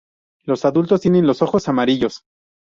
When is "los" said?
0.45-0.65, 1.27-1.43